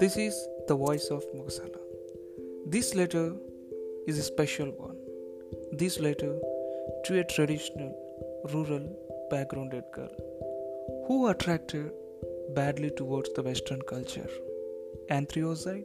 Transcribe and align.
This 0.00 0.16
is 0.16 0.48
the 0.66 0.74
voice 0.74 1.10
of 1.10 1.24
Mugasala. 1.32 1.78
This 2.66 2.96
letter 2.96 3.36
is 4.08 4.18
a 4.18 4.22
special 4.22 4.70
one. 4.70 4.96
This 5.70 6.00
letter 6.00 6.40
to 7.04 7.20
a 7.20 7.24
traditional, 7.24 7.94
rural, 8.52 8.82
backgrounded 9.30 9.84
girl 9.92 10.10
who 11.06 11.28
attracted 11.28 11.92
badly 12.56 12.90
towards 12.90 13.32
the 13.34 13.42
Western 13.42 13.82
culture. 13.82 14.30
Antherozoid 15.10 15.84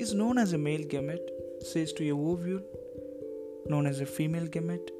is 0.00 0.14
known 0.14 0.38
as 0.38 0.52
a 0.52 0.58
male 0.58 0.82
gamete, 0.82 1.30
says 1.60 1.92
to 1.92 2.08
a 2.08 2.12
ovule 2.12 2.62
known 3.66 3.86
as 3.86 4.00
a 4.00 4.06
female 4.06 4.46
gamete. 4.46 4.90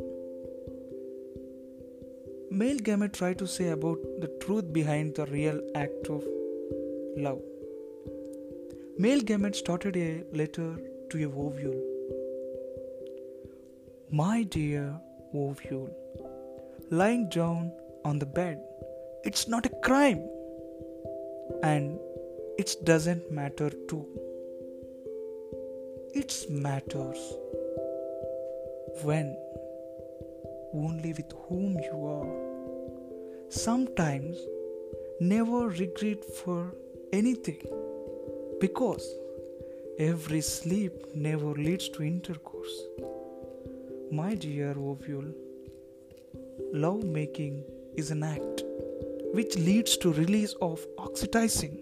Male 2.59 2.79
gamete 2.87 3.15
try 3.15 3.35
to 3.35 3.47
say 3.49 3.71
about 3.71 3.99
the 4.21 4.29
truth 4.43 4.73
behind 4.73 5.17
the 5.17 5.27
real 5.27 5.61
act 5.75 6.09
of 6.09 6.25
love. 7.17 7.41
Male 8.97 9.23
gamete 9.23 9.57
started 9.57 9.97
a 9.97 10.23
letter 10.33 10.69
to 11.11 11.25
a 11.25 11.31
ovule. 11.47 11.81
My 14.13 14.45
dear 14.45 14.95
ovule, 15.35 15.91
lying 16.91 17.29
down 17.29 17.73
on 18.05 18.21
the 18.21 18.27
bed, 18.27 18.63
it's 19.25 19.49
not 19.49 19.67
a 19.67 19.75
crime. 19.89 20.23
And 21.65 21.99
it 22.57 22.77
doesn't 22.85 23.33
matter 23.33 23.71
too. 23.89 24.07
It 26.15 26.47
matters 26.49 27.19
when, 29.03 29.37
only 30.73 31.13
with 31.13 31.33
whom 31.49 31.79
you 31.81 32.07
are. 32.07 32.34
Sometimes 33.57 34.37
never 35.21 35.69
regret 35.69 36.25
for 36.25 36.75
anything 37.13 37.63
because 38.61 39.07
every 39.97 40.41
sleep 40.41 40.93
never 41.15 41.53
leads 41.53 41.89
to 41.91 42.03
intercourse. 42.03 42.75
My 44.11 44.35
dear 44.35 44.71
ovule, 44.77 45.33
love 46.73 47.05
making 47.05 47.63
is 47.97 48.11
an 48.11 48.25
act 48.25 48.65
which 49.35 49.57
leads 49.57 49.97
to 49.99 50.13
release 50.13 50.55
of 50.61 50.85
oxytocin. 50.99 51.81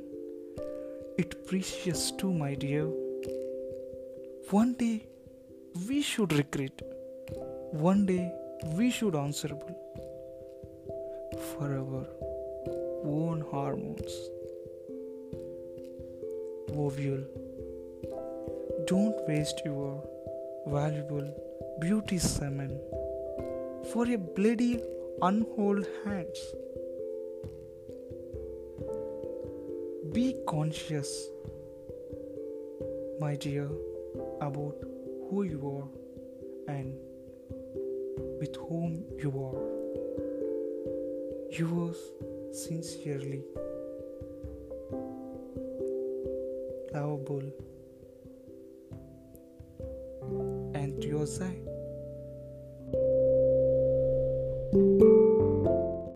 It 1.16 1.46
precious 1.46 2.10
too, 2.10 2.34
my 2.34 2.54
dear. 2.54 2.84
One 4.50 4.74
day 4.74 5.06
we 5.88 6.02
should 6.02 6.34
regret. 6.34 6.82
One 7.70 8.04
day 8.04 8.30
we 8.76 8.90
should 8.90 9.16
answerable 9.16 9.78
for 11.38 11.72
our 11.74 12.06
own 13.04 13.40
hormones. 13.50 14.12
Ovule, 16.74 17.24
don't 18.86 19.28
waste 19.28 19.62
your 19.64 20.02
valuable 20.66 21.28
beauty 21.80 22.18
semen 22.18 22.78
for 23.92 24.08
a 24.08 24.16
bloody 24.16 24.80
unhold 25.20 25.86
hands. 26.04 26.40
Be 30.12 30.36
conscious, 30.46 31.28
my 33.20 33.36
dear, 33.36 33.68
about 34.40 34.76
who 35.28 35.44
you 35.44 35.60
are 35.76 36.74
and 36.74 36.94
with 38.40 38.56
whom 38.56 39.04
you 39.18 39.30
are. 39.44 39.81
Yours 41.58 41.98
sincerely, 42.50 43.42
lovable, 46.94 47.52
Antherozoid. 50.72 51.71